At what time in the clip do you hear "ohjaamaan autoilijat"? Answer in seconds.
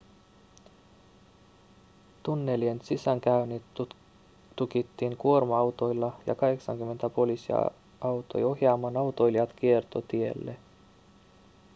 8.43-9.53